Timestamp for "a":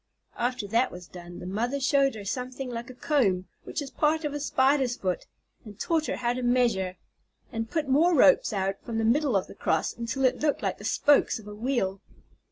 2.89-2.95, 4.33-4.39, 11.47-11.53